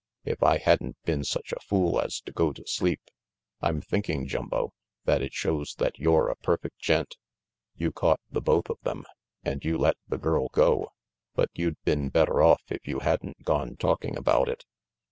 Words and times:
"If 0.25 0.41
I 0.41 0.57
hadn't 0.57 0.97
been 1.03 1.23
such 1.23 1.51
a 1.53 1.59
fool 1.59 1.99
as 2.01 2.21
to 2.21 2.31
go 2.31 2.53
to 2.53 2.65
sleep." 2.65 3.01
"I'm 3.61 3.81
thinking, 3.81 4.25
Jumbo, 4.27 4.73
that 5.05 5.21
it 5.21 5.31
shows 5.31 5.75
that 5.75 5.99
you're 5.99 6.27
a 6.27 6.35
perfect 6.37 6.79
gent. 6.79 7.17
You 7.75 7.91
caught 7.91 8.19
the 8.31 8.41
both 8.41 8.71
of 8.71 8.79
them, 8.81 9.05
and 9.43 9.63
you 9.63 9.77
let 9.77 9.97
the 10.07 10.17
girl 10.17 10.47
go, 10.53 10.89
but 11.35 11.51
you'd 11.53 11.77
been 11.83 12.09
better 12.09 12.41
off 12.41 12.63
if 12.71 12.87
you 12.87 13.01
hadn't 13.01 13.43
gone 13.43 13.75
talking 13.75 14.17
about 14.17 14.49
it." 14.49 14.65